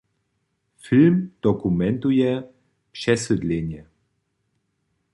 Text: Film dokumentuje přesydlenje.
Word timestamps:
Film 0.77 1.31
dokumentuje 1.43 2.43
přesydlenje. 2.91 3.87